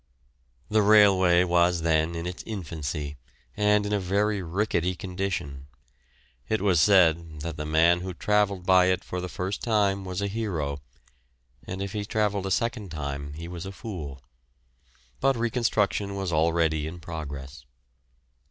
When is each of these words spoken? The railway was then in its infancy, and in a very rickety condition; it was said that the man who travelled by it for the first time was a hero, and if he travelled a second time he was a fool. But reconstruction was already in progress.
The 0.67 0.81
railway 0.81 1.43
was 1.43 1.83
then 1.83 2.15
in 2.15 2.25
its 2.25 2.41
infancy, 2.47 3.17
and 3.55 3.85
in 3.85 3.93
a 3.93 3.99
very 3.99 4.41
rickety 4.41 4.95
condition; 4.95 5.67
it 6.49 6.59
was 6.59 6.81
said 6.81 7.41
that 7.41 7.55
the 7.55 7.67
man 7.67 7.99
who 8.01 8.15
travelled 8.15 8.65
by 8.65 8.85
it 8.85 9.03
for 9.03 9.21
the 9.21 9.29
first 9.29 9.61
time 9.61 10.03
was 10.03 10.19
a 10.19 10.25
hero, 10.27 10.81
and 11.67 11.83
if 11.83 11.91
he 11.93 12.03
travelled 12.03 12.47
a 12.47 12.49
second 12.49 12.89
time 12.89 13.33
he 13.33 13.47
was 13.47 13.67
a 13.67 13.71
fool. 13.71 14.23
But 15.19 15.35
reconstruction 15.37 16.15
was 16.15 16.33
already 16.33 16.87
in 16.87 16.99
progress. 16.99 17.65